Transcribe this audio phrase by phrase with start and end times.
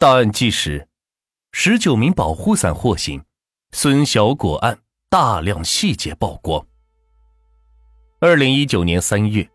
[0.00, 0.86] 大案纪实：
[1.50, 3.20] 十九名保护伞获刑，
[3.72, 4.78] 孙小果案
[5.10, 6.64] 大量细节曝光。
[8.20, 9.50] 二零一九年三月，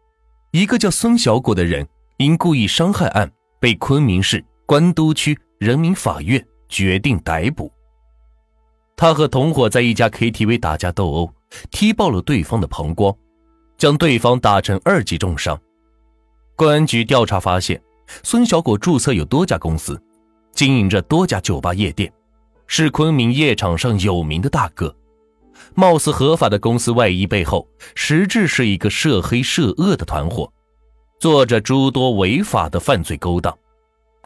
[0.52, 1.88] 一个叫孙小果的人
[2.18, 7.72] 因故意伤害案被昆明市官都区人民法院决定逮捕。
[8.98, 11.34] 他和同伙在一家 KTV 打架斗殴，
[11.72, 13.16] 踢爆了对方的膀胱，
[13.78, 15.58] 将对方打成二级重伤。
[16.58, 17.82] 公安局调查发现，
[18.24, 19.98] 孙小果注册有多家公司，
[20.64, 22.10] 经营着多家酒吧夜店，
[22.68, 24.96] 是昆明夜场上有名的大哥。
[25.76, 30.50] 貌似合法的公司外衣背后，实质是一个涉黑涉恶的团伙，
[31.20, 33.54] 做着诸多违法的犯罪勾当，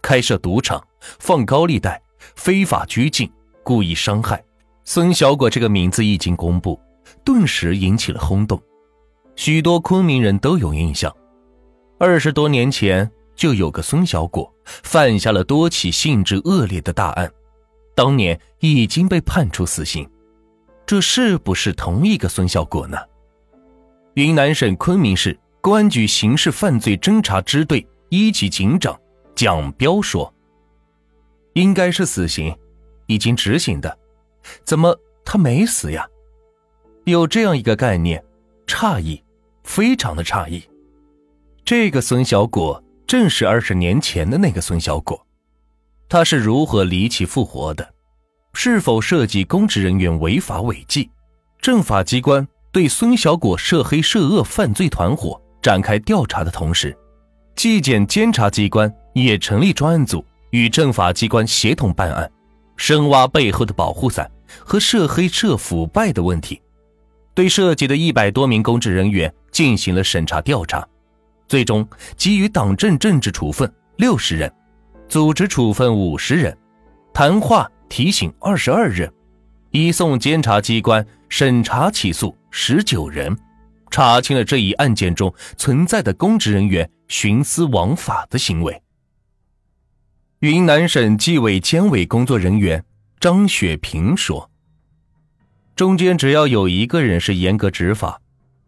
[0.04, 2.00] 开设赌场、放高利贷、
[2.36, 3.28] 非法拘禁、
[3.64, 4.40] 故意伤害。
[4.84, 6.80] 孙小果这个名字一经公布，
[7.26, 8.62] 顿时引起了轰动，
[9.36, 11.12] 许多昆明人都有印象。
[11.98, 17.32] 二十多年前就有个孙小果犯下了多起性质恶劣的大案，
[17.96, 20.10] 当年已经被判处死刑。
[20.86, 22.98] 这是不是同一个孙小果呢？
[24.16, 29.00] 云南省昆明市公安局刑事犯罪侦查支队一级警长
[29.36, 30.34] 蒋彪说
[31.54, 32.56] ：“应该是死刑，
[33.06, 33.98] 已经执行的。
[34.64, 36.08] 怎么他没死呀？
[37.04, 38.24] 有这样一个概念，
[38.66, 39.24] 诧异，
[39.64, 40.64] 非常的诧异。
[41.64, 45.26] 这个孙小果正是二十年前的那个孙小果，
[46.10, 47.94] 他是如何离奇复活的？”
[48.54, 51.10] 是否涉及公职人员违法违纪？
[51.62, 56.96] 政法机关对孙小果涉黑涉恶犯罪团伙展开调查的同时，
[57.56, 62.30] 纪检监察机关也成立专案组，与政法机关协同办案，
[62.76, 66.62] 深挖背后的保护伞和涉黑涉腐败的问题，
[67.34, 70.88] 对涉及的一百多名公职人员进行了审查调查，
[71.48, 74.52] 最终给予党政政治处分六十人，
[75.08, 76.58] 组织处分五十人，
[77.14, 77.70] 谈话。
[77.90, 79.10] 提醒二十二人，
[79.72, 83.34] 移送监察机关审查起诉十九人，
[83.90, 88.84] 查清了这一案件中存在的公职人员徇私枉法的行为。
[90.40, 92.84] 云南省纪委监委工作人员
[93.22, 94.52] 张雪平说
[95.74, 98.20] ：“中间只要有一个人是严格执法，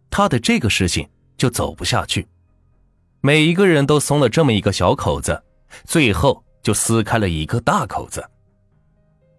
[0.09, 2.25] 他的这个事情就走不下去。
[3.22, 5.44] 每一个人都松了这么一个小口子，
[5.84, 8.24] 最后就撕开了一个大口子。”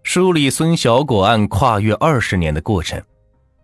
[0.03, 3.01] 梳理孙小果案跨越二十年的过程，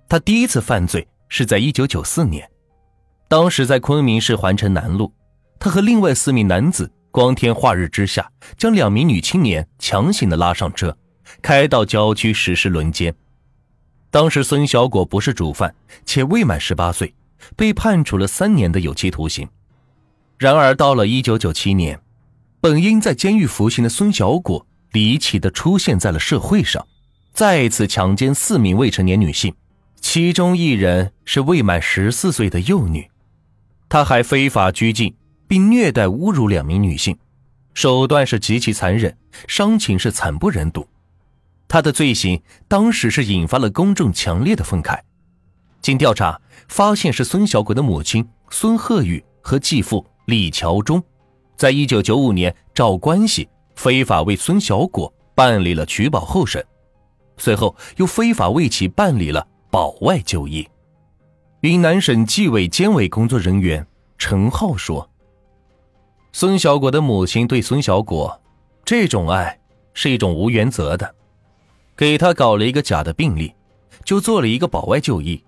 [0.07, 2.49] 他第一次犯罪是在一九九四年，
[3.27, 5.11] 当时在昆明市环城南路，
[5.59, 10.95] 他和另外四名男子光天化日之下，将两名女青年强行的拉上车，
[11.41, 13.13] 开到郊区实施轮奸。
[14.09, 15.73] 当时孙小果不是主犯，
[16.05, 17.13] 且未满十八岁，
[17.55, 19.47] 被判处了三年的有期徒刑。
[20.37, 21.99] 然而到了一九九七年，
[22.61, 24.65] 本应在监狱服刑的孙小果。
[24.93, 26.87] 离奇的出现在了社会上，
[27.33, 29.53] 再次强奸四名未成年女性，
[29.99, 33.11] 其中一人是未满十四岁的幼女。
[33.89, 35.13] 他还非法拘禁
[35.45, 37.17] 并虐待侮辱两名女性，
[37.73, 39.15] 手段是极其残忍，
[39.47, 40.87] 伤情是惨不忍睹。
[41.67, 44.97] 他的罪行当时是引发了公众强烈的愤慨。
[45.81, 51.01] 经调查发现，是孙小果的母亲孙鹤宇和继父李桥忠，
[51.55, 53.47] 在一九九五年找关系。
[53.77, 56.65] 非法为孙小果办理了取保候审，
[57.37, 60.67] 随后又非法为其办理了保外就医。
[61.61, 63.85] 云南省纪委监委工作人员
[64.17, 65.07] 陈浩说
[66.33, 68.41] ：“孙小果的母亲对孙小果，
[68.83, 69.57] 这种爱
[69.93, 71.15] 是一种无原则的，
[71.95, 73.53] 给他搞了一个假的病历，
[74.03, 75.41] 就做了一个保外就医，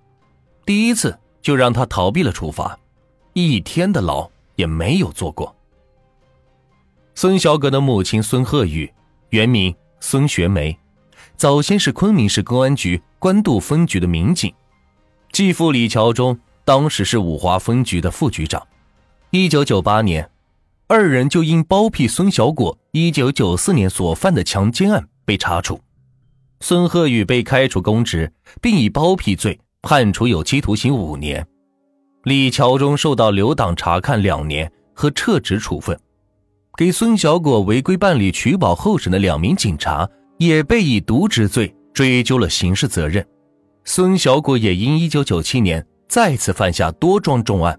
[0.66, 2.80] 第一次就让他逃避了处罚，
[3.34, 5.56] 一天的牢也没有做过。”
[7.16, 8.92] 孙小果的母亲孙鹤宇，
[9.30, 10.78] 原名孙学梅，
[11.38, 14.54] 早先是昆明市公安局官渡分局的民警。
[15.32, 18.66] 继父李桥忠当时是五华分局的副局长。
[19.32, 20.30] 一九九八年，
[20.88, 25.80] 二人就因包庇孙小果一九九四年所犯的强奸案被查处。
[26.62, 31.46] 孙鹤宇被开除公职，并以包庇罪判处有期徒刑五年。
[32.24, 35.98] 李桥忠受到留党察看两年和撤职处分。
[36.78, 43.26] 给孙小果违规办理取保候审的两名警察也被以渎职罪追究了刑事责任。
[43.84, 47.78] 孙小果也因1997年再次犯下多桩重案，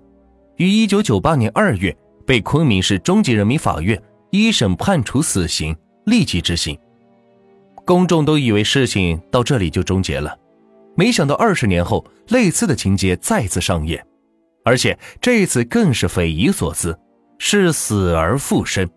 [0.57, 1.97] 于1998年2月
[2.27, 4.01] 被昆明市中级人民法院
[4.31, 6.79] 一审判处死刑，立即执行。
[7.85, 10.37] 公众都以为事情到这里就终结了，
[10.97, 14.05] 没想到二十年后类似的情节再次上演，
[14.71, 16.97] 而且这次更是匪夷所思。
[17.43, 18.89] 是死而复生。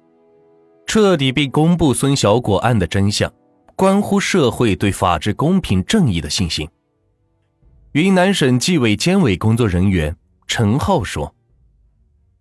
[0.85, 3.31] 彻底并公布孙小果案的真相，
[3.73, 6.67] 关乎社会对法治公平正义的信心。
[7.93, 10.13] 云南省纪委监委工作人员
[10.45, 11.33] 陈浩说：“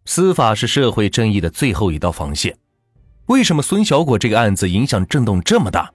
[0.05, 2.58] 司法是社会正义的最后一道防线。
[3.26, 5.88] 为什么孙小果这个案子影响震动这么大？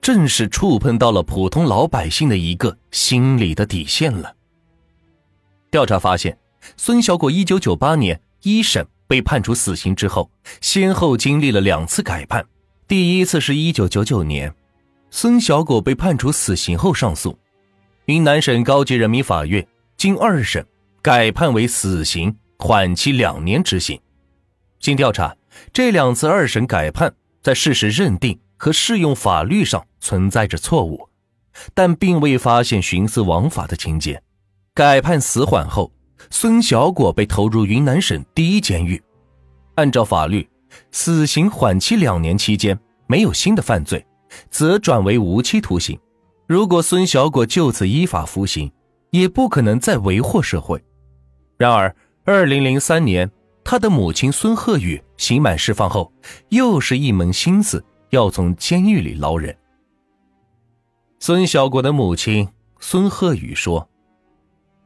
[0.00, 4.34] 正是触碰到了普通老百姓的一个心理的底线了。”
[5.70, 6.36] 调查发现，
[6.76, 8.86] 孙小果一九九八年一审。
[9.08, 10.30] 被判处死刑之后，
[10.62, 12.42] 先后经历了两次改判。
[12.88, 14.50] 第一次是一九九九年，
[15.10, 17.38] 孙小果被判处死刑后上诉，
[18.06, 19.68] 云南省高级人民法院
[19.98, 20.66] 经二审
[21.02, 24.00] 改判为死刑，缓期两年执行。
[24.80, 25.36] 经调查，
[25.74, 31.10] 这两次二审改判在事实认定和适用法律上存在着错误，
[31.74, 34.22] 但并未发现徇私枉法的情节。
[34.72, 35.92] 改判死缓后。
[36.30, 39.02] 孙小果被投入云南省第一监狱。
[39.76, 40.48] 按照法律，
[40.90, 44.04] 死刑缓期两年期间没有新的犯罪，
[44.50, 45.98] 则转为无期徒刑。
[46.46, 48.70] 如果孙小果就此依法服刑，
[49.10, 50.82] 也不可能再为祸社会。
[51.56, 53.30] 然而，二零零三年，
[53.64, 56.12] 他的母亲孙鹤宇刑满释放后，
[56.50, 59.56] 又是一门心思要从监狱里捞人。
[61.20, 62.48] 孙小果的母亲
[62.80, 63.88] 孙鹤宇说：“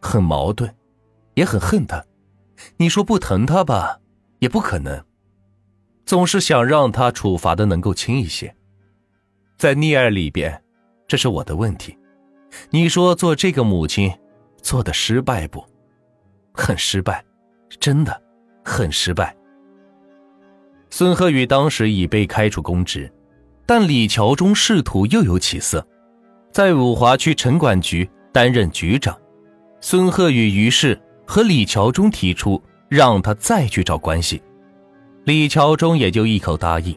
[0.01, 0.73] 很矛盾。”
[1.37, 2.03] 也很恨他，
[2.79, 4.01] 你说不疼他吧，
[4.39, 5.05] 也不可能。
[6.07, 8.55] 总是想让他处罚的能够轻一些。
[9.59, 10.63] 在溺爱里边，
[11.07, 11.97] 这是我的问题。
[12.71, 14.11] 你说做这个母亲，
[14.63, 15.63] 做的失败不？
[16.55, 17.23] 很失败，
[17.79, 18.23] 真的，
[18.65, 19.37] 很失败。
[20.89, 23.13] 孙鹤宇当时已被开除公职，
[23.67, 25.87] 但李桥忠仕途又有起色，
[26.51, 29.15] 在五华区城管局担任局长。
[29.83, 30.99] 孙鹤宇于是。
[31.27, 34.41] 和李桥忠提出让他再去找关系，
[35.25, 36.97] 李桥忠也就一口答应。